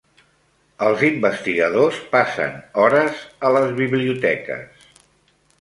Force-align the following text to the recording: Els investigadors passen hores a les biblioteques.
Els 0.85 1.03
investigadors 1.09 1.99
passen 2.15 2.57
hores 2.85 3.23
a 3.51 3.55
les 3.59 3.71
biblioteques. 3.83 4.89